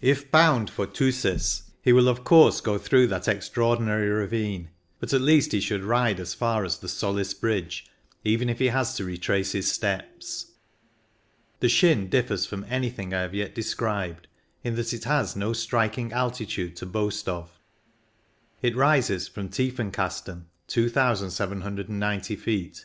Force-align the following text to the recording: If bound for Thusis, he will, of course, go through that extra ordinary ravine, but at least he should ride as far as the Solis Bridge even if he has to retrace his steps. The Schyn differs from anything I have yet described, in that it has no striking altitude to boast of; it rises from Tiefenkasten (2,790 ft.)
If 0.00 0.30
bound 0.30 0.70
for 0.70 0.86
Thusis, 0.86 1.72
he 1.82 1.92
will, 1.92 2.06
of 2.06 2.22
course, 2.22 2.60
go 2.60 2.78
through 2.78 3.08
that 3.08 3.26
extra 3.26 3.66
ordinary 3.66 4.08
ravine, 4.08 4.68
but 5.00 5.12
at 5.12 5.20
least 5.22 5.50
he 5.50 5.58
should 5.60 5.82
ride 5.82 6.20
as 6.20 6.34
far 6.34 6.64
as 6.64 6.78
the 6.78 6.88
Solis 6.88 7.34
Bridge 7.34 7.86
even 8.22 8.48
if 8.48 8.60
he 8.60 8.68
has 8.68 8.94
to 8.94 9.04
retrace 9.04 9.50
his 9.50 9.68
steps. 9.68 10.52
The 11.58 11.66
Schyn 11.68 12.08
differs 12.08 12.46
from 12.46 12.64
anything 12.68 13.12
I 13.12 13.22
have 13.22 13.34
yet 13.34 13.52
described, 13.52 14.28
in 14.62 14.76
that 14.76 14.94
it 14.94 15.02
has 15.02 15.34
no 15.34 15.52
striking 15.52 16.12
altitude 16.12 16.76
to 16.76 16.86
boast 16.86 17.28
of; 17.28 17.58
it 18.62 18.76
rises 18.76 19.26
from 19.26 19.48
Tiefenkasten 19.48 20.44
(2,790 20.68 22.36
ft.) 22.36 22.84